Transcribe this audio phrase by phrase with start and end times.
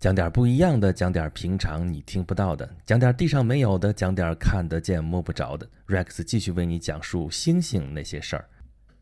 [0.00, 5.68] 讲点不一样的，讲点平常你听不到的，讲点地上没有的，讲点看得见摸不着的。
[5.88, 8.48] Rex 继续为你讲述星星那些事儿。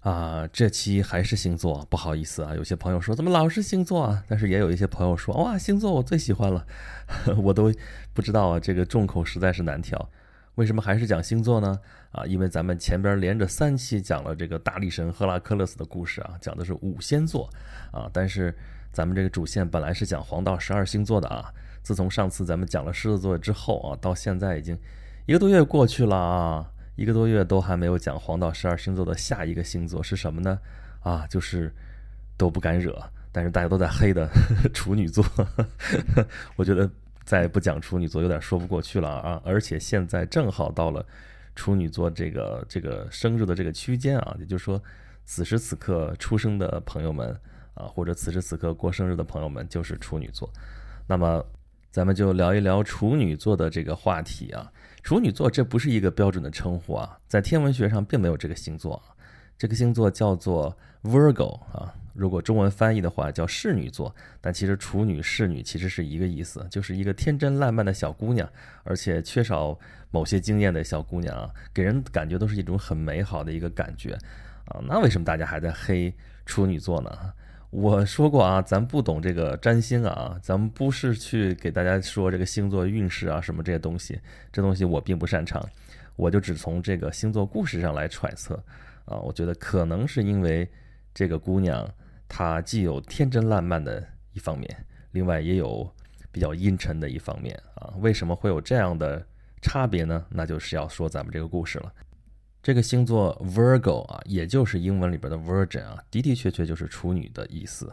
[0.01, 4.25] 啊，这期还是星座，不好意思啊，有些朋友说怎么老是星座啊？
[4.27, 6.67] 但是也有一些朋友说哇，星座我最喜欢了，
[7.39, 7.73] 我都
[8.13, 10.11] 不知道啊，这个众口实在是难调。
[10.57, 11.79] 为什么还是讲星座呢？
[12.11, 17.49] 啊，因为咱们前边连着三期讲了这个大力神赫拉克勒斯的故事啊，讲的是五仙座
[17.93, 18.53] 啊，但是。
[18.93, 21.53] 咱们这个主线本来是讲黄道十二星座的啊，
[21.83, 24.77] 自从上次咱们讲了狮子座之后啊，到现在已经
[25.27, 30.59] 一个多月过去了啊，一个多月都还没有讲黄道十二星座的下一个星座是什么呢？
[31.01, 31.73] 啊，就是
[32.37, 34.29] 都不敢惹，但是大家都在黑的
[34.75, 35.25] 处女座，
[36.57, 36.91] 我觉得
[37.25, 41.07] 再不讲处女座有点说不过去了啊，而且现在正好到了
[41.55, 44.83] 处女座这个这个生日的这个区间啊，也就是说
[45.25, 47.39] 此时此刻出生的朋友们。
[47.79, 50.51] 啊，或者此时此刻过生日的朋友们就是处女座，
[51.07, 51.45] 那么
[51.91, 54.71] 咱们就聊一聊处女座的这个话题啊。
[55.03, 59.15] 处女座这不是一个标准的称呼啊，在天文学上并没有这个星座，啊
[59.57, 61.95] 这个星座叫做 Virgo 啊。
[62.15, 68.49] 如果中文翻译的话叫侍女座，但其实处女侍女其实是一个意思，就是一个天真烂漫的小姑娘，
[68.83, 69.79] 而且缺少
[70.11, 74.15] 某些经验的小姑娘啊，给人感觉都是一种很美好的一个感觉
[74.65, 74.83] 啊。
[74.83, 76.13] 那为什么大家还在黑
[76.45, 77.33] 处女座呢？
[77.71, 84.19] 我说过啊，咱不懂这个占星啊，咱们不是去给大家说这个星座运势啊什么这些东西，
[84.51, 85.63] 这东西我并不擅长，
[86.17, 88.55] 我就只从这个星座故事上来揣测
[89.05, 89.19] 啊。
[89.19, 90.67] 我觉得可能是因为
[91.13, 91.87] 这个姑娘
[92.27, 95.87] 她既有天真烂漫的一方面，另外也有
[96.33, 97.93] 比较阴沉的一方面啊。
[97.99, 99.23] 为什么会有这样的
[99.61, 100.25] 差别呢？
[100.31, 101.93] 那就是要说咱们这个故事了。
[102.69, 107.91] 这个星座 Virgo 啊，也就是英文里边的 Virgin 啊，的的确确就是处女的意思。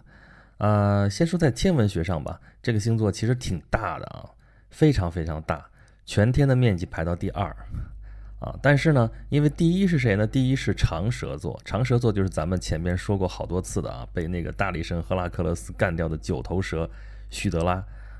[0.58, 4.30] 呃，先说在天文学上吧，这个星座其实挺大的啊，
[4.70, 5.66] 非常非常大，
[6.06, 7.56] 全天的面积排到第二
[8.42, 8.54] 啊。
[8.62, 10.28] 但是呢，因为第一是谁呢？
[10.28, 16.90] 第一是长蛇座，长蛇座就是咱们前面说过好多次的啊，被那个大力神赫拉克勒斯干掉的九头蛇
[17.30, 17.76] 许德拉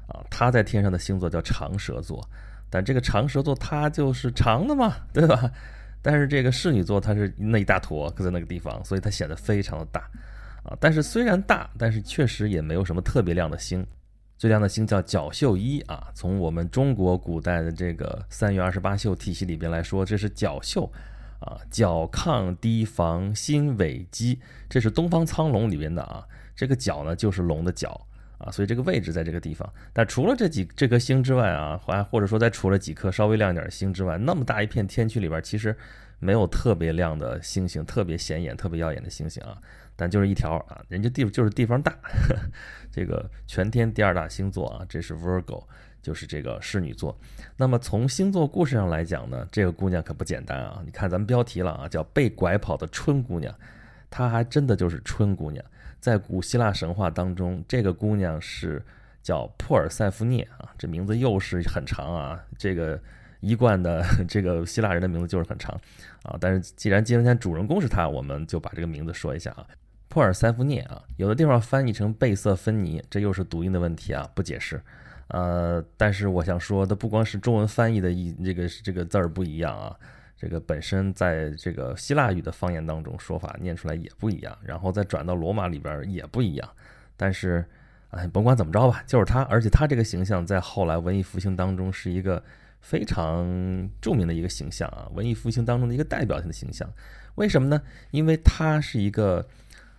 [0.08, 2.26] 啊，他在天上的星座叫长蛇座。
[2.70, 5.52] 但这个长蛇座它就是长的嘛，对吧？
[6.06, 10.02] 但是这个侍女座它是那一大坨搁在那个地方，所以它显得非常的大，
[10.62, 10.78] 啊！
[10.80, 13.84] 但是虽然大，但是确实也没有什么特别亮的星。
[14.38, 20.94] 最亮的星叫角宿一啊，从我们中国古代的这个三月二十八宿体系里边来说，这是角宿
[21.40, 24.40] 啊，角亢低房心尾基，
[24.70, 26.24] 这是东方苍龙里边的啊。
[26.56, 28.00] 这个角呢就是龙的角
[28.38, 29.72] 啊，所以这个位置在这个地方。
[29.94, 35.76] 但除了这几这颗星之外啊，还或者说再除了几颗稍微亮一点的星之外，那么大一片天区里边，其实。
[36.18, 39.58] 没有特别亮的星星，特别显眼、特别耀眼的星星啊，
[39.98, 41.94] 但就是一条啊，人家地就是地方大，
[42.90, 45.66] 这个全天第二大星座啊，这是 Virgo，
[46.02, 47.16] 就是这个侍女座。
[47.58, 50.82] 那么从星座故事上来讲呢，这个姑娘可不简单啊！
[50.86, 53.54] 你看咱们标题了啊，叫被拐跑的春姑娘，
[54.10, 55.64] 她还真的就是春姑娘。
[56.06, 58.80] 在古希腊神话当中，这个姑娘是
[59.24, 63.02] 叫珀尔塞福涅啊，这名字又是很长啊，这个。
[63.42, 65.80] 一贯的这个希腊人的名字就是很长
[66.24, 69.68] 啊，但是既然今天主人公是他，我们就把这个名字说一下啊，
[70.08, 74.82] 珀尔塞福涅啊，有的地方翻译成贝瑟芬尼，这又是读音的问题啊，不解释。
[75.28, 79.96] 呃，但是我想说的不光是中文翻译的一这个这个字儿不一样啊，
[80.38, 86.70] 这个本身在这个希腊语的方言当中说法念出来也不一样，然后再转到罗马里边也不一样。
[87.18, 87.66] 但是，
[88.10, 92.44] 哎，甭管怎么着吧，就是他，而且他这个形象在后来文艺复兴当中是一个。
[92.82, 96.88] 非常著名的一个形象啊，文艺复兴当中的一个代表性的形象。
[97.34, 97.82] 为什么呢？
[98.12, 99.44] 因为他是一个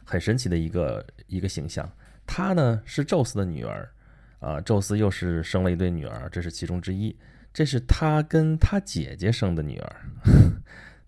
[0.05, 1.91] 很神奇的一个一个形象。
[2.29, 3.91] 他呢是宙斯的女儿
[4.39, 7.17] 啊，宙斯又是生了一对女儿，这是其中之一。
[7.57, 9.97] 这是他跟他姐姐生的女儿，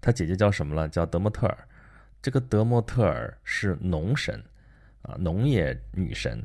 [0.00, 0.88] 他姐姐叫什么了？
[0.88, 1.68] 叫德莫特尔。
[2.22, 4.42] 这个德莫特尔是农神
[5.02, 6.42] 啊，农业女神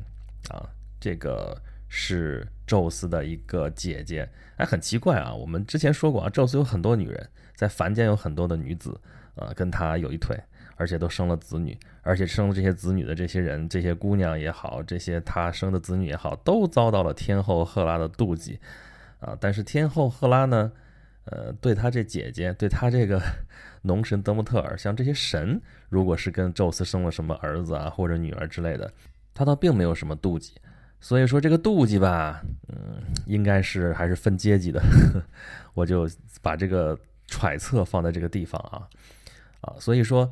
[0.50, 0.68] 啊，
[1.00, 1.58] 这个。
[1.96, 5.32] 是宙斯的一个姐姐，哎，很奇怪啊。
[5.32, 9.00] 我们之前说过啊，宙斯有很多女人，在凡间有很多的女子，
[9.36, 10.36] 啊，跟他有一腿，
[10.74, 18.58] 而且都生了子女，而且生了这些子女的这些人，这些姑娘也好，这些他生的子女也好，都遭到了天后赫拉的妒忌，
[19.24, 20.70] 啊，但是天后赫拉呢，
[21.24, 23.20] 呃，对她这姐姐，对她这个
[23.82, 28.92] 农神德莫特尔，像这些神，如果是跟宙斯生了什么儿子啊或者女儿之类的，
[29.32, 30.52] 他倒并没有什么妒忌。
[31.00, 34.82] 所以说这个妒忌吧，嗯，应该是还是分阶级的，
[35.74, 36.08] 我就
[36.42, 38.88] 把这个揣测放在这个地方啊，
[39.62, 40.30] 啊，所以说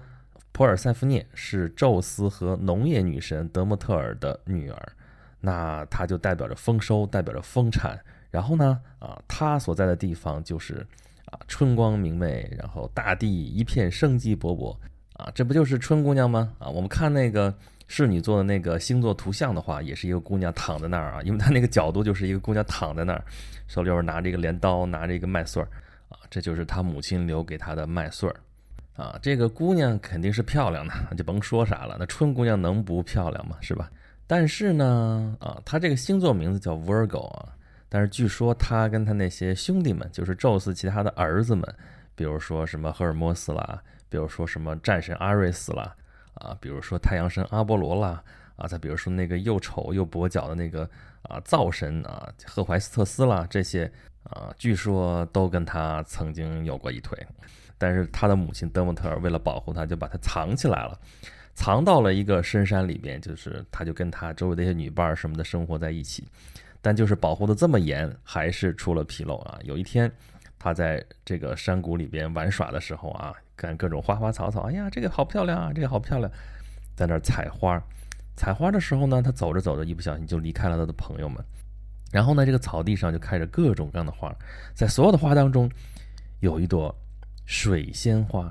[0.52, 4.92] 普尔塞夫涅是宙斯和农业女神德莫特尔的女儿，
[5.40, 7.98] 那她就代表着丰收，代表着丰产。
[8.32, 10.84] 然后呢，啊，她所在的地方就是
[11.26, 14.74] 啊春光明媚，然后大地一片生机勃勃，
[15.12, 16.52] 啊，这不就是春姑娘吗？
[16.58, 17.54] 啊，我们看那个
[17.86, 23.22] 侍女座的那个星座图像的话，也是一个姑娘躺在那儿啊，因为她那个角度就是一个姑娘躺在那儿，
[23.68, 25.68] 手里边拿着一个镰刀，拿着一个麦穗儿，
[26.08, 28.36] 啊，这就是她母亲留给她的麦穗儿。
[28.94, 31.96] 啊，这个姑娘肯定是漂亮的， 就甭说啥了。
[31.98, 33.56] 那春姑娘能不漂亮吗？
[33.60, 33.90] 是吧？
[34.26, 37.48] 但是呢，啊，她这个星座名字叫 Virgo 啊。
[37.94, 41.62] 但是据说他跟他那些兄弟们，就是宙斯其他的儿子们，
[42.14, 45.94] 比如说什么赫尔墨斯啦，比如说什么战神阿瑞斯啦，
[46.32, 48.24] 啊，比如说太阳神阿波罗啦，
[48.56, 50.88] 啊，再比如说那个又丑又跛脚的那个
[51.24, 53.92] 啊灶神啊赫淮斯特斯啦，这些
[54.22, 57.18] 啊，据说都跟他曾经有过一腿。
[57.76, 60.96] 但是他的母亲德莫特尔为了保护他，就把他藏起来了，
[61.52, 63.20] 藏到了一个深山里边。
[63.20, 66.24] 就是他就跟他周围的一些女伴儿什么的生活在一起，
[66.82, 69.58] 但就是保护的这么严，还是出了纰漏啊。
[69.62, 70.12] 有一天，
[70.58, 76.30] 他在这个山谷里边玩耍的时候啊，看各种花花草草，哎呀，这个好漂亮啊，这个好漂亮，
[76.94, 77.82] 在那儿采花。
[78.36, 81.42] 采花的时候呢，他走着走着，一不小心就离开了他的朋友们。
[82.10, 84.34] 然后呢，这个草地上就开着各种各样的花，
[84.74, 85.70] 在所有的花当中，
[86.40, 86.94] 有一朵。
[87.44, 88.44] 水仙花，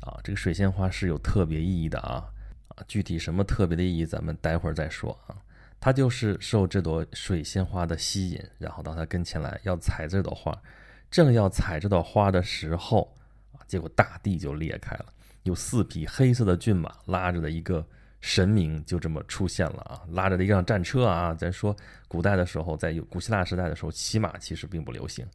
[0.00, 2.24] 啊，这个水仙花是有特别意义的啊，
[2.68, 5.38] 啊，具体什么特别的意义，咱们待会儿再说啊。
[5.84, 10.58] 他就是受这朵水仙花的吸引，然后到他跟前来要采这朵花，
[11.10, 13.14] 正要采这朵花的时候，
[13.52, 15.04] 啊，结果大地就裂开了，
[15.42, 17.86] 有四匹黑色的骏马拉着的一个
[18.22, 21.34] 神明就这么出现了啊，拉着的一辆战车啊。
[21.34, 21.76] 咱说
[22.08, 25.26] 古代的时候，在古希腊时代的时候，骑马其实并不流行。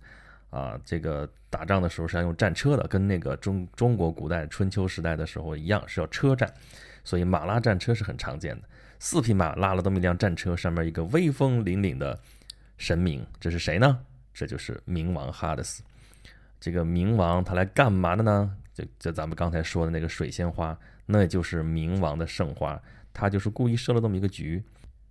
[0.49, 6.51] 啊，这个打仗的时候是要用战车的，跟那个中中国古代春秋时代的时候一样，是要车战，
[7.03, 8.67] 所以马拉战车是很常见的。
[8.99, 12.19] 四匹马拉了这么一辆战车，上面一个威风凛凛的
[12.77, 13.99] 神明，这是谁呢？
[14.33, 15.81] 这就是冥王哈德斯。
[16.59, 18.55] 这个冥王他来干嘛的呢？
[18.73, 22.79] 就就咱们刚才说的那个水仙花，那就是冥王的圣花，
[23.13, 24.63] 他就是故意设了这么一个局，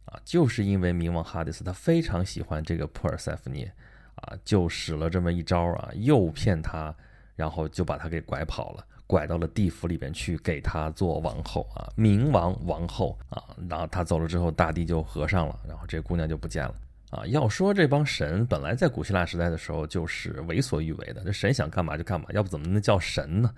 [0.05, 3.73] 啊，就是因为冥王哈迪斯他非常喜欢这个珀尔塞福涅。
[4.21, 6.93] 啊，就使了这么一招啊，诱骗他，
[7.37, 13.43] 然后就把他给拐跑了，拐到了地府里边去，给他做王后啊，冥王王后啊。
[13.69, 16.75] 然后他走了之后，大地就合上了，然后这姑娘就不见了
[17.11, 17.27] 啊。
[17.27, 23.51] 要说这帮神本来在古希腊时代的时候就是为所欲为的，这神想干嘛就干嘛，要不怎么能叫神呢？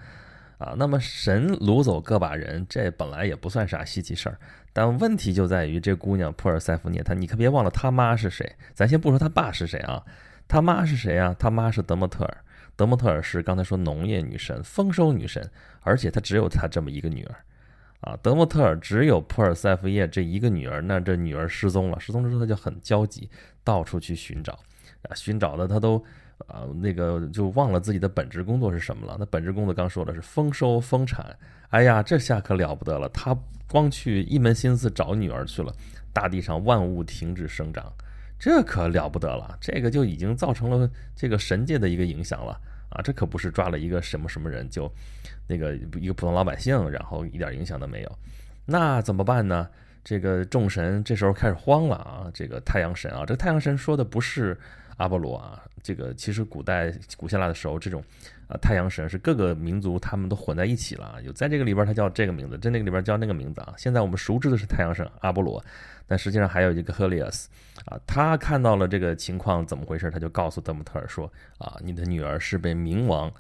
[0.59, 4.39] 啊，那么神掳走个把人，这本来也不算啥稀奇事儿。
[4.73, 10.01] 但问题就在于这姑娘珀尔塞福涅，她你可别忘了她妈是谁，咱先不说她爸是谁啊。
[10.47, 11.35] 他妈是谁啊？
[11.39, 12.37] 他妈是德莫特尔。
[12.81, 15.47] 德莫特尔是刚才说农业女神、丰收女神，
[15.83, 17.37] 而且她只有她这么一个女儿
[18.01, 18.19] 啊。
[18.23, 23.29] 德莫特尔只有普尔塞夫叶这一个女儿，那这女儿失踪了，失踪之后他就很焦急，
[23.63, 24.59] 到处去寻找
[25.03, 26.03] 啊，寻找的他都
[26.47, 29.15] 啊那个就忘了自己的本职工作是什么了。
[29.19, 31.37] 那本职工作刚说的是丰收丰产，
[31.69, 33.37] 哎呀，这下可了不得了，他
[33.69, 35.71] 光去一门心思找女儿去了，
[36.15, 37.93] 大地上万物停止生长。
[38.39, 42.59] 这可了不得了，这个就已经造成了这个神界的一个影响了
[42.91, 43.01] 啊！
[43.03, 44.93] 这可不是抓了一个什么什么人就，
[45.47, 48.19] 那个一个普通老百姓，然后一点影响都没有，
[48.67, 49.69] 那怎么办呢？
[50.03, 52.31] 这个众神这时候开始慌了啊！
[52.33, 54.59] 这个太阳神啊，这个太阳神说的不是
[55.01, 58.05] 阿波罗啊，这个其实古代古希腊的时候，这种
[58.49, 63.73] 啊太阳神是各个民族他们都混在一起了，有在这个里边他叫这个名字，在那个里边叫那个名字啊。
[63.79, 65.65] 现在我们熟知的是太阳神阿波罗。
[66.07, 67.49] 但实际上还有一个赫利俄斯
[67.87, 73.33] 啊，他看到了这个情况怎么回事，他就告诉德姆特尔说啊，你的女儿是被冥王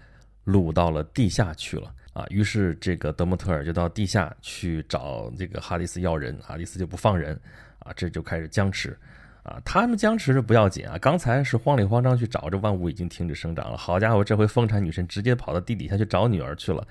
[0.47, 2.25] 掳到了地下去了啊。
[2.31, 7.39] 于是这个德姆特尔就到地下去找这个哈迪斯要人，哈迪斯就不放人
[7.81, 8.97] 啊，这就开始僵持
[9.43, 9.61] 啊。
[9.65, 13.77] 他们僵持着不要紧啊，刚才是慌里慌张去找，这万物已经停止生长了。
[13.77, 16.87] 好家伙，这回丰产女神直接跑到地底下去找女儿去了，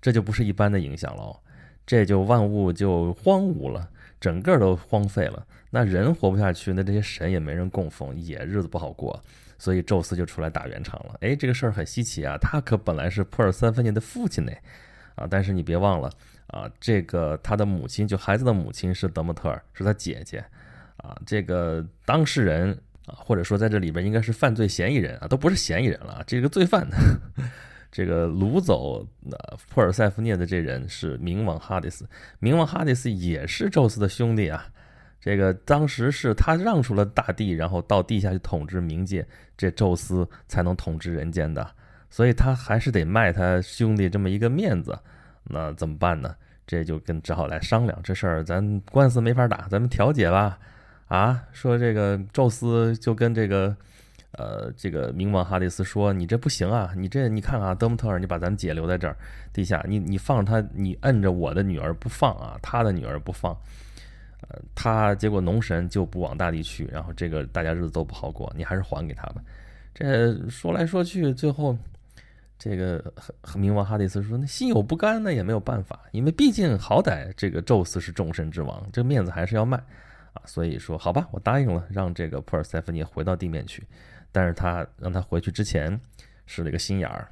[0.00, 1.38] 这就不是一般的影响喽，
[1.86, 3.88] 这就万物就荒芜了。
[4.20, 9.22] 整个都荒废了，那人活不下去，那这些神也没人供奉，也日子不好过，
[9.58, 11.16] 所以宙斯就出来打圆场了。
[11.20, 14.52] 哎，这个事儿很稀奇啊，他可本来是普尔三分年的父亲呢，
[15.16, 16.10] 啊，但是你别忘了
[16.46, 20.42] 啊，这个他的母亲，就孩子的母亲是德莫特尔，是他姐姐，
[20.96, 22.72] 啊，这个当事人
[23.06, 26.86] 啊，或者说在这里边应该是犯罪嫌疑人啊，都不是嫌疑人了，这个罪犯。
[27.92, 29.36] 这个掳走那
[29.68, 32.04] 普尔塞福涅的这人是冥王哈迪斯，
[32.40, 34.66] 冥王哈迪斯也是宙斯的兄弟啊。
[35.20, 39.24] 这个当时是他让出了大地，然后到地下去统治冥界，
[39.56, 41.64] 这宙斯才能统治人间的，
[42.10, 44.98] 所以他还是得卖他兄弟这么一个面子。
[45.44, 46.34] 那怎么办呢？
[46.66, 50.58] 这就跟只好来商量这事儿，咱官司没法打，咱们调解吧。
[51.08, 53.76] 啊，说这个宙斯就跟这个。
[54.36, 56.92] 呃，这个冥王哈迪斯说：“你这不行啊！
[56.96, 59.16] 你这你看啊，德姆特尔，你把咱姐留在这儿
[59.52, 63.56] 地下，你你放他，你摁着我的女儿不放啊，他的女儿不放，
[64.40, 69.40] 呃，他结果农神就不往大地去，然后这个大家日子都不好过，你还是还给他吧。
[69.94, 71.78] 这说来说去，最后
[72.58, 73.14] 这个
[73.54, 79.80] 冥王哈迪斯说：那心有不甘，那也没有办法，因为毕竟好歹这个宙斯是众神之王，这面子还是要卖。
[80.46, 83.86] 所以说，好吧，我答应了，让这个普尔塞芬尼回到地面去。”
[84.32, 86.00] 但是他让他回去之前
[86.44, 87.28] 使了一个心眼儿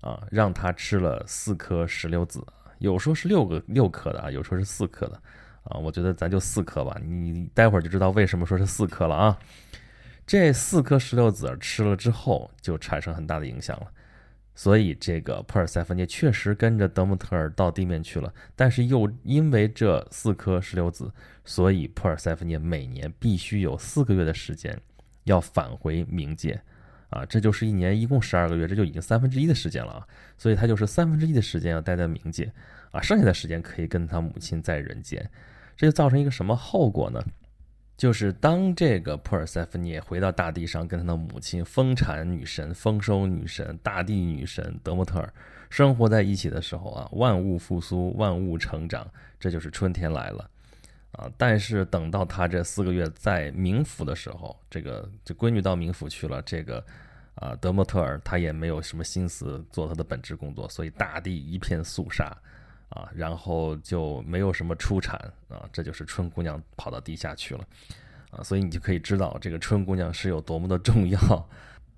[0.00, 2.42] 啊，让他吃了四颗石榴籽，
[2.78, 5.20] 有说是六个六颗的啊，有说是四颗的
[5.64, 9.38] 啊，我觉得咱就四颗吧，你待会儿就知道为什么说是四颗了啊。
[10.26, 13.86] 这四颗石榴籽吃了之后，就产生很大的影响了，
[14.56, 21.12] 所以这个普尔塞芬涅确实跟着德穆特尔到地面去了，但是又因为这四颗石榴籽，
[21.44, 24.76] 所以普尔塞芬涅每年必须有四个月的时间。
[25.24, 26.62] 要返回冥界，
[27.08, 30.06] 啊，这就是一年一共十二个月，这就已经三分之一的时间了啊，
[30.38, 32.52] 所以他就是三分之一的时间要待在冥界，
[32.92, 35.28] 啊，剩下的时间可以跟他母亲在人间，
[35.76, 37.20] 这就造成一个什么后果呢？
[37.96, 45.32] 就是当这个普尔塞芬涅回到大地上，跟他的母亲丰产女神、丰收女神、大地女神德莫特尔
[45.70, 49.08] 生活在一起的时候啊，万物复苏，万物成长，
[49.40, 50.50] 这就是春天来了。
[51.12, 51.30] 啊！
[51.38, 56.84] 但是等到他这四个月在冥府的时候，这个这闺女到冥府去了，这个
[57.36, 62.36] 啊德莫特尔他也没有什么心思做他的本职工作，所以大地一片肃杀
[62.88, 65.16] 啊，然后就没有什么出产
[65.48, 67.66] 啊，这就是春姑娘跑到地下去了。
[68.30, 71.48] 啊，所以你就可以知道这个春姑娘是有多么的重要，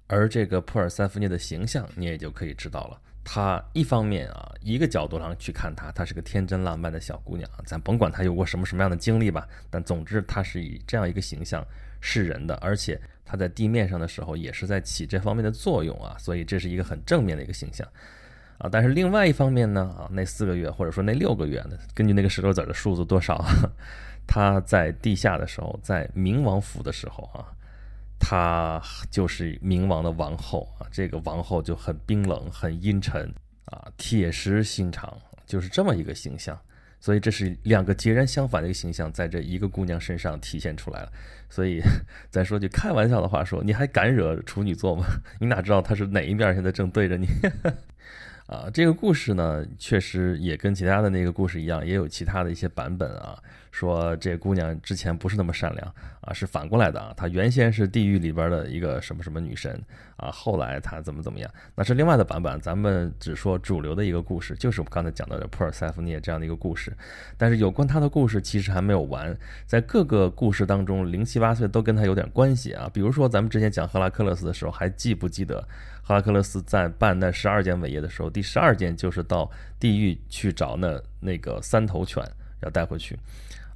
[0.06, 3.00] 而这个普尔塞夫涅的形象你也就可以知道了。
[3.24, 11.66] 她一方面啊，一个角度上去看她，她是个天真烂漫的小姑娘，咱甭管她有过什么什么样的经历吧，但总之她是以这样一个形象
[12.00, 17.86] 示人的，而且她在地面上的时候也是在起这方面的作用啊，所以这是一个很正面的一个形象。
[18.58, 18.68] 啊。
[18.70, 23.44] 但是另外一方面呢，啊，那四个月或者说那六个月呢，根据那个石头子的数字多少，
[24.26, 27.46] 她在地下的时候，在冥王府的时候啊。
[28.20, 33.32] 她就是冥王的王后啊，这个王后就很冰冷、很阴沉
[33.66, 36.58] 啊，铁石心肠，就是这么一个形象。
[36.98, 41.12] 所以这是两个截然相反的一个形象，在这一个姑娘身上体现出来了。
[41.48, 41.80] 所以
[42.28, 45.06] 再说句开玩笑的话，说你还敢惹处女座吗？
[45.38, 47.28] 你哪知道她是哪一面现在正对着你？
[48.48, 53.38] 啊，这个故事呢，确实也跟其他的那个故事一样，也有其他的一些版本啊。
[53.70, 57.12] 说这姑娘之前不是那么善良啊，是反过来的啊。
[57.16, 59.80] 她原先是地狱里边的一个什么什么女神
[60.16, 62.60] 啊，后来她怎么怎么样，那是另外的版本。
[62.60, 66.92] 咱们只说主流的一个故事，就是我刚才讲到的普尔塞夫涅这样的一个故事。
[67.36, 72.90] 但是有关她的故事其实还没有完，在各个故事当中，零七八碎都跟她有点关系啊。
[72.92, 75.62] 比如说咱们之前讲赫拉克勒斯的时候，还记不记得
[76.02, 82.24] 赫拉克勒斯在办那十二件伟业的时候，第十二件就是到地狱去找那那个三头犬
[82.62, 83.18] 要带回去。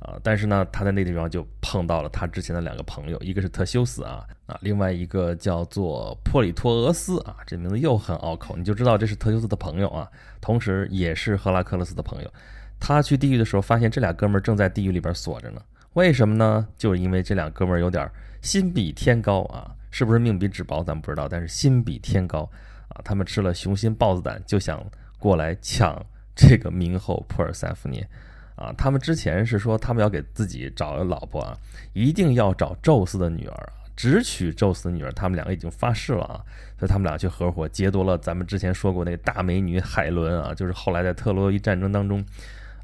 [0.01, 10.11] 啊，但是呢，他在那地方就碰到了他之前的两个朋友，一个是特修斯啊啊，另外一个叫做珀里托俄斯啊，这名字又很拗口，你就知道这是特修斯的朋友啊，
[10.41, 12.35] 同时也是赫拉克勒斯的朋友。
[12.81, 15.62] 他去地狱的时候，发现这俩哥们儿正在地狱里边锁着呢。
[15.93, 16.67] 为什么呢？
[16.77, 18.11] 就是因为这俩哥们儿有点
[18.41, 22.41] 心比天高啊，是不是命比纸薄咱不知道，但是心比天高
[22.89, 23.01] 啊。
[23.05, 24.85] 他们吃了雄心豹子胆，就想
[25.17, 28.05] 过来抢这个冥后普尔塞夫涅。
[28.62, 31.59] 啊，他们之前是说他们要给自己找老婆啊，
[31.95, 35.11] 一定要找宙斯的女儿啊，只娶宙斯的女儿。
[35.12, 36.38] 他们两个已经发誓了啊，
[36.78, 42.25] 所以他们俩去合伙劫夺了咱们之前说过那个大美女海伦啊，就是后来在特洛伊战争当中，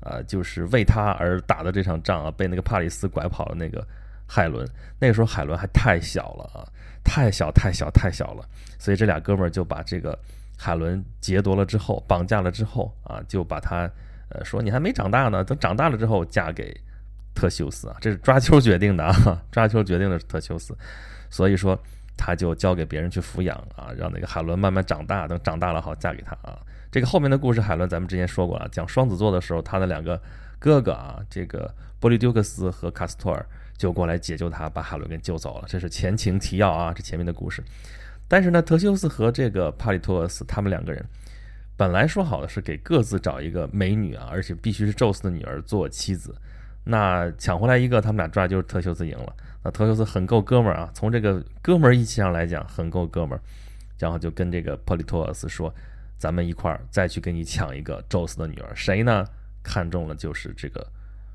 [0.01, 3.87] 啊，就是为她而打的这场仗啊，被那个帕里斯拐跑了那个
[4.27, 4.69] 海伦。
[4.99, 6.67] 那个时候海伦还太小了啊，
[7.05, 8.45] 太小太小太小了，
[8.81, 10.19] 所以这俩哥们儿就把这个
[10.57, 13.89] 海伦劫夺了之后，绑架了之后啊，就把他。
[14.31, 16.79] 呃，说你还没长大呢，等长大了之后嫁给
[17.35, 20.77] 特修斯啊，这是抓阄决定的啊， 抓阄决定的是特修斯，
[21.31, 21.79] 所以说
[22.17, 26.59] 他就交给别人去抚养啊，让那个海伦慢慢长大，等长大了好嫁给他啊。
[26.91, 30.21] 这个后面的故事，海伦咱们之前说过了，讲双子座的时候，他的两个
[30.59, 35.65] 哥哥啊，这个波利丢克斯和卡斯托尔就过来解救他，把海伦给救走了。
[35.69, 37.63] 这是前情提要啊，这前面的故事。
[38.27, 41.05] 但是呢，特修斯和这个帕里托斯他们两个人。
[41.79, 46.35] 本来说好的是给各自找一个美女啊，而且必须是宙斯的女儿做妻子。
[46.85, 49.33] 那抢回来一个，他们俩抓就是特修斯赢了。
[49.63, 53.41] 那特修斯很够哥们儿啊，从这个哥们儿义气上来讲很够哥们儿。
[53.97, 55.75] 然后就跟这个珀利托斯说
[56.19, 58.75] ：“咱们一块儿再去给你抢一个宙斯的女儿。
[58.75, 59.25] 谁呢？
[59.63, 60.87] 看中了就是这个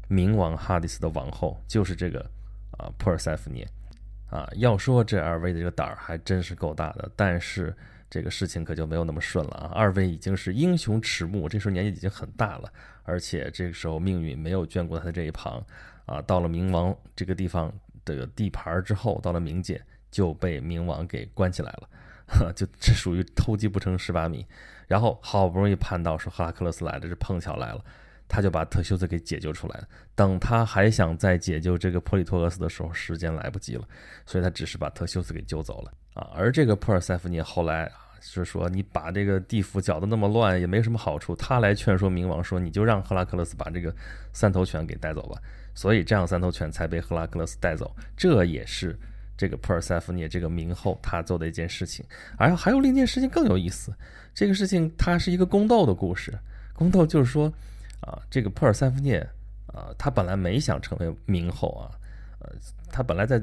[0.10, 2.20] 冥王哈迪斯的王后，就是这个
[2.78, 3.68] 啊珀尔塞福涅。
[4.30, 7.76] 啊，要说这二位的这个胆儿还真是够大的，但是
[8.14, 9.72] 这个事情可就没有那么顺了啊。
[9.74, 15.66] 二位已经是英雄迟暮，这时候年纪已经很大了，而且这个时候命运没有眷顾他的这一旁
[16.06, 16.22] 啊。
[16.22, 17.74] 到了冥王这个地方
[18.06, 24.46] 的地盘之后，到了冥界就被冥王给关起来了，就这属于偷鸡不成蚀把米。
[24.88, 27.84] 然后好不容易盼到说赫拉克勒斯来了，这碰巧来了。
[28.26, 29.88] 他就把特修斯给解救出来了。
[30.16, 33.88] 等他还想再解救这个珀里托俄斯的时候，时间来不及了，
[34.26, 36.32] 所以他只是把特修斯给救走了啊。
[36.34, 37.92] 而这个珀尔塞福涅后来，
[38.32, 41.36] 就是说你把这个地府搅得那么乱，也没什么好处。
[41.36, 43.94] 他来劝说冥王说，你就让赫拉克勒斯把这个
[44.32, 45.42] 三头犬给带走吧。
[45.76, 47.96] 所以这样三头犬才被赫拉克勒斯带走。
[48.16, 48.98] 这也是
[49.38, 52.06] 这个珀尔塞福涅这个冥后他做的一件事情。
[52.38, 53.94] 而还有另一件事情更有意思，
[54.34, 56.34] 这个事情它是一个宫斗的故事。
[56.74, 57.52] 宫斗就是说。
[58.06, 59.18] 啊，这个珀尔塞福涅
[59.66, 61.88] 啊，他本来没想成为冥后啊，
[62.44, 62.50] 呃，
[62.92, 63.42] 他本来在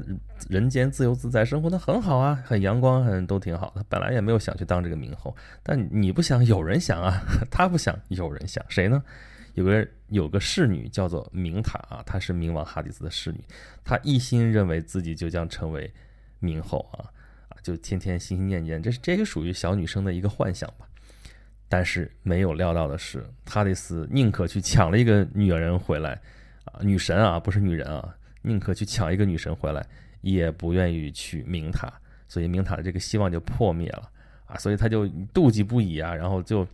[0.48, 3.72] 人间自由自在生活的很好啊，很阳光，很都挺好。
[3.74, 9.02] 他本来也没有想去当这个冥后，但你不想，有人想啊， 他不想，有人想，谁呢？
[9.54, 13.42] 有个有个侍女叫做明塔啊，她是冥王哈迪斯的侍女，
[13.84, 15.92] 她一心认为自己就将成为
[16.40, 17.10] 冥后啊
[17.48, 20.86] 啊，就天天心心念念，这是这个属于小女生的一个幻想吧。
[21.68, 26.20] 但是没有料到的是，哈迪斯宁可去抢了一个女人回来，
[26.64, 29.84] 啊，女神啊，不是女人啊，宁可去抢一个女神回来，
[30.20, 31.92] 也不愿意去明塔，
[32.28, 34.10] 所以明塔的这个希望就破灭了
[34.46, 36.66] 啊，所以他就妒忌不已啊，然后就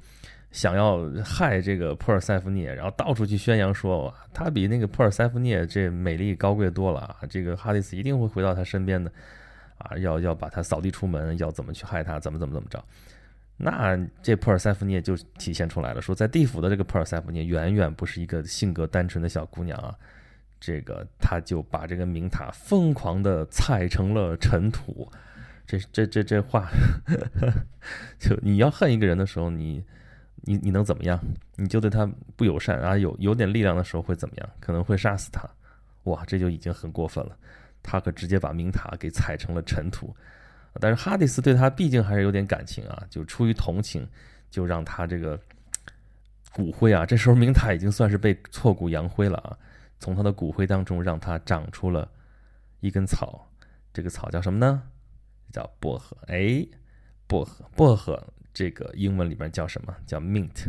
[0.53, 9.13] 想要害这个珀尔塞福涅，然后到处去宣扬说，他比那个珀尔塞福涅这美丽高贵多了啊，这个哈迪斯一定会回到他身边的，
[9.79, 12.83] 啊，要要把他扫地出门，要怎么去害他，怎么怎么怎么着。
[13.59, 19.95] 那这珀尔塞福涅就体现出来了，说在地府的这个珀尔塞福涅远远不是一个性格单纯的小姑娘啊，
[20.59, 25.11] 这个他就把这个明塔疯狂的踩成了尘土，
[25.67, 26.69] 这这这这话，
[28.19, 29.85] 就你要恨一个人的时候，你
[30.43, 31.19] 你你能怎么样？
[31.57, 34.49] 你就对他不友善啊，有有点力量的时候会怎么样？
[34.61, 35.49] 可能会杀死他，
[36.05, 37.37] 哇，这就已经很过分了，
[37.83, 40.15] 他可直接把明塔给踩成了尘土。
[40.79, 44.07] 但是哈迪斯对他毕竟还是有点感情啊，就出于同情，
[44.51, 45.41] 就让他这个
[46.53, 49.57] 骨灰啊，这时候明塔已经算是被挫骨扬灰了啊，
[49.99, 52.09] 从他的骨灰当中让他长出了
[52.81, 53.49] 一根草，
[53.93, 54.83] 这个草叫什么呢？
[55.53, 56.17] 叫薄荷。
[56.27, 56.67] 哎，
[57.27, 59.97] 薄荷，薄荷，这个英文里边叫什么？
[60.07, 60.69] 叫 mint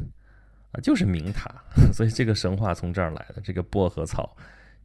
[0.71, 1.49] 啊，就是明塔。
[1.91, 3.41] 所以这个神话从这儿来的。
[3.41, 4.35] 这个薄荷草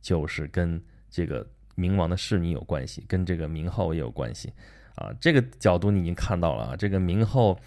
[0.01, 4.53] 就是跟这个冥王的侍女有关系，跟这个冥后也有关系。
[4.97, 6.77] 啊，这个角度你已经看到了啊。
[6.77, 7.59] 这个明后，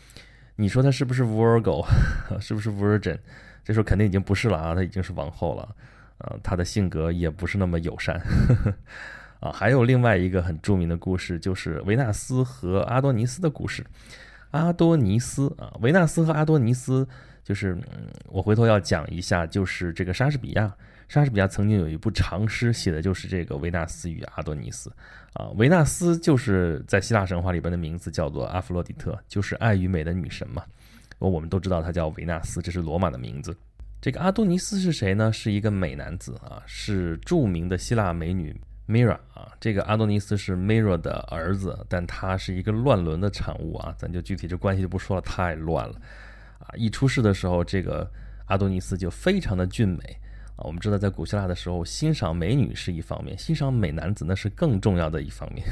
[0.57, 1.85] 你说他是不是 Virgo，
[2.41, 3.17] 是不是 Virgin？
[3.63, 5.75] 这时候肯定已经不是了啊，他已经是王后了。
[6.19, 8.21] 呃，他的性格也不是那么友善。
[9.41, 13.85] 啊，还有另外一个很著名的故事，就是维纳斯和阿多尼斯的故事。
[14.51, 17.05] 阿多尼斯啊，维纳斯和阿多尼斯，
[17.43, 17.77] 就是
[18.27, 20.73] 我回头要讲一下，就是这个莎士比亚。
[21.07, 24.91] 莎士比亚曾经有一部长诗，写的就是这个维纳斯与阿多尼斯。
[25.33, 30.63] 啊，维纳斯就是在希腊神话里边的名字叫做阿弗洛狄特，就是爱与美的女神嘛。
[31.19, 33.55] 我们都知道她叫维纳斯，这是罗马的名字。
[34.05, 35.33] 这个阿多尼斯是谁呢？
[35.33, 38.55] 是一个美男子啊，是著名的希腊美女
[38.87, 39.51] Mira 啊。
[39.59, 43.95] 这个阿多尼斯是 Mira 的儿子，但他是一个乱伦的产物啊。
[43.97, 45.99] 咱就具体这关系就不说了，太乱了
[46.59, 46.69] 啊。
[46.75, 48.07] 一出世的时候，这个
[48.45, 50.15] 阿多尼斯就非常的俊美。
[50.55, 55.65] 啊，我们知道在古希腊的时候，欣赏美女是一方面，欣赏美男子那是更重要的一方面。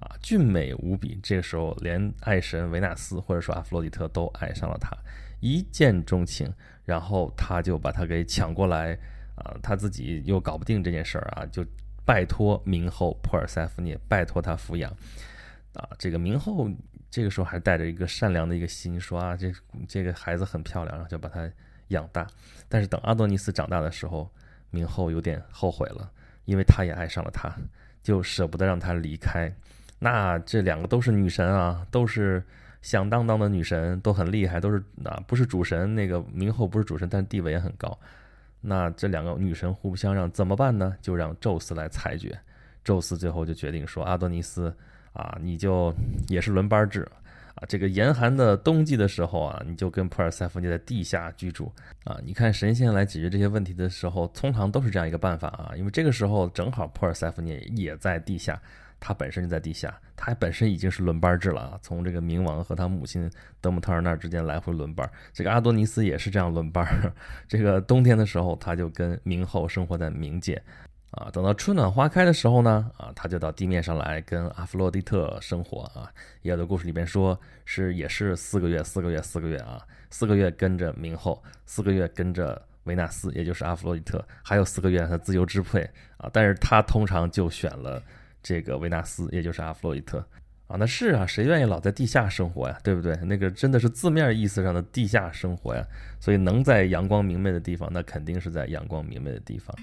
[0.00, 4.90] 啊，俊美无比，这个时候连爱神维纳斯或者说阿弗洛狄特都爱上了他，
[5.38, 6.52] 一见钟情，
[6.84, 8.98] 然后他就把他给抢过来，
[9.36, 11.64] 啊，他自己又搞不定这件事儿啊，就
[12.04, 14.90] 拜托明后普尔塞福涅，拜托他抚养。
[15.74, 16.68] 啊，这个明后
[17.10, 19.52] 这个时候还带着一个善良的一个心，说啊，这
[19.86, 21.50] 这个孩子很漂亮，然后就把他。
[21.88, 22.26] 养大，
[22.70, 24.30] 但是等阿多尼斯长大的时候，
[24.70, 26.10] 明后有点后悔了，
[26.46, 27.54] 因为他也爱上了他，
[28.02, 29.52] 就舍不得让他离开。
[29.98, 32.42] 那这两个都是女神啊，都是
[32.82, 35.94] 响当当的女神，都很厉害，都是啊，不是主神。
[35.94, 37.98] 那个明后不是主神，但地位也很高。
[38.60, 40.94] 那这两个女神互不相让，怎么办呢？
[41.00, 42.38] 就让宙斯来裁决。
[42.84, 44.74] 宙斯最后就决定说：“阿多尼斯
[45.12, 45.94] 啊，你就
[46.28, 47.08] 也是轮班制。”
[47.54, 51.70] 啊，这个严寒的冬季的时候啊，你就跟普尔塞夫涅在地下居住
[52.02, 52.18] 啊。
[52.24, 55.72] 你看神仙来解决这些问题的时候，通常都是这样一个办法啊。
[55.76, 58.58] 因为这个时候正好普尔塞夫涅也在地下，
[59.04, 61.78] 他本身就在地下，他本身已经是轮班制了啊。
[61.82, 63.28] 从这个冥王和他母亲
[63.60, 65.10] 德姆特尔那儿之间来回轮班。
[65.32, 66.86] 这个阿多尼斯也是这样轮班。
[67.48, 70.62] 这个冬天的时候，他就跟冥后生活在冥界
[71.10, 76.08] 啊，等到春暖花开的时候呢，啊，他就到地面上来跟阿弗洛狄特生活啊。
[76.42, 85.82] 也有的故事里边说是也是四个月，四个月，四个月啊，四个月跟着冥后，四个月跟着维纳斯，也就是阿弗洛狄特，还有四个月他自由支配
[86.18, 86.30] 啊。
[86.32, 88.00] 但是他通常就选了
[88.42, 90.18] 这个维纳斯，也就是阿弗洛狄特
[90.66, 90.76] 啊。
[90.78, 92.78] 那是啊，谁愿意老在地下生活呀？
[92.82, 93.16] 对不对？
[93.24, 95.84] 那个真的是字面意思上的地下生活呀。
[96.20, 99.76] 所以能在阳光明媚的地方，那肯定是在阳光明媚的地方。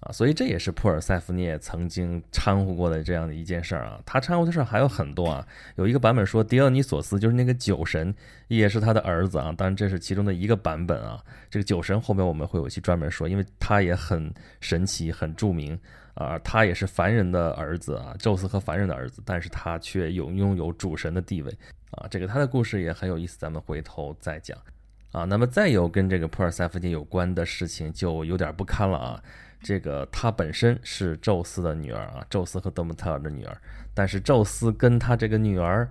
[0.00, 3.98] 啊，所以这也是普尔塞福涅曾经掺和过的这样的一件事儿啊。
[4.04, 5.46] 他掺和的事儿还有很多啊。
[5.76, 8.14] 有一个版本说，狄奥尼索斯就是那个酒神，
[8.48, 9.50] 也是他的儿子啊。
[9.56, 11.24] 当然这是其中的一个版本啊。
[11.48, 15.78] 这个酒神后面我们会有一期专门说，因为他也很神奇、很著名
[16.14, 16.38] 啊。
[16.40, 21.50] 他也是凡人的儿子啊，宙斯和凡人的儿子，但是他却有拥有主神的地位
[21.90, 22.06] 啊。
[22.10, 24.58] 这个他的故事也很有意思，咱们回头再讲
[25.12, 25.24] 啊。
[25.24, 29.22] 那么再有跟这个普尔塞福涅有关的事情，就有点不堪了啊。
[29.62, 33.56] 这个她本身是宙斯的女儿啊，宙斯和德姆特尔的女儿。
[33.94, 35.88] 但是宙斯跟他这个女儿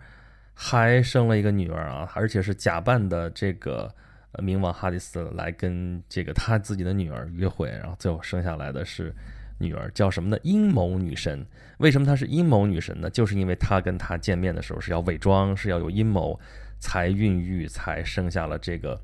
[0.53, 3.89] 还生了一个女儿啊，而且是假扮的这个
[4.33, 9.15] 冥王哈迪斯来跟这个他自己的女儿约会，然后最后生下来的是
[9.63, 10.37] 女儿，叫什么呢？
[10.43, 11.45] 阴谋女神。
[11.77, 13.09] 为什么她是阴谋女神呢？
[13.09, 16.39] 就是因为她跟他见面的时候是要伪装，是要有阴谋
[16.79, 18.99] 才孕育，才生下了这个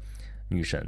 [0.50, 0.86] 女神，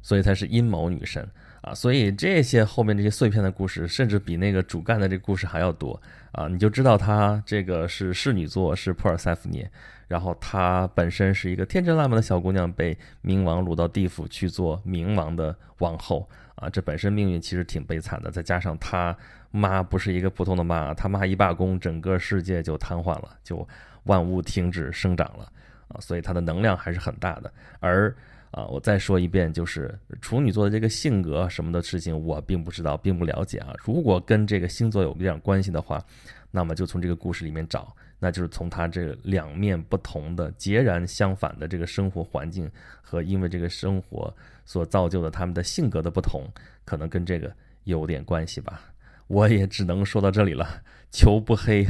[0.00, 1.28] 所以她是阴谋女神。
[1.60, 6.00] 啊，所以这些后面这些碎片的故事，甚至比那个主干的这故事还要多
[6.30, 6.46] 啊！
[6.46, 9.68] 你就知道她这个是侍女座，是普尔塞福涅，
[10.06, 16.68] 然后她本身是一个天真烂漫的小姑娘，被冥王掳到地府去做冥王的王后啊！
[16.70, 19.16] 这本身命运其实挺悲惨的，再加上他
[19.50, 23.66] 妈不是一个普通的妈，他妈一罢工，整个世界就瘫痪了，就
[24.04, 25.50] 万物停止生长了
[25.88, 26.00] 啊！
[26.00, 28.14] 所以她的能量还是很大的，而。
[28.50, 33.74] 啊，我再说一遍，就是处女座的这个性格什么的事情，我并不知道，并不了解啊。
[33.84, 36.02] 如果跟这个星座有一点关系的话，
[36.50, 46.44] 那么就从这个故事里面找，那就是从他这两面不同的、截然相反的这个生活环境和因为这个生活所造就的他们的性格的不同，
[46.84, 47.52] 可能跟这个
[47.84, 48.92] 有点关系吧。
[49.28, 51.84] 我也只能说到这里了，求不黑，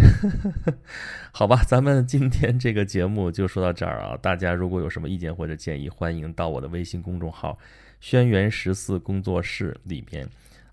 [1.30, 4.16] 好吧，咱们今天这个节目就说到这儿啊。
[4.16, 7.56] 大家如果有什么意见或者建议，欢迎到我的微信公众号
[8.00, 10.28] “轩辕十四工作室”里边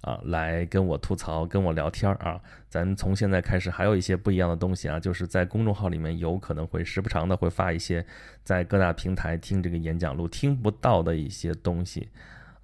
[0.05, 2.39] 啊来跟我吐槽、跟我聊天儿啊。
[2.69, 8.05] 咱从现在开始还有一些不一样的东西啊，就是在公众号里面有可能会时不常的会发一些
[8.43, 12.09] 在各大平台听这个演讲录听不到的一些东西。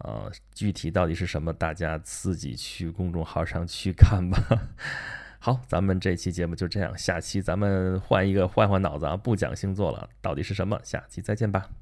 [0.03, 4.37] 呃，具体到底是什么，大家自己去公众号上去看吧。
[5.37, 10.79] 好，咱们这期节目就这样，下期咱们换一个换换脑子啊，不讲星座了，到底是什么？
[10.83, 11.80] 下期再见吧。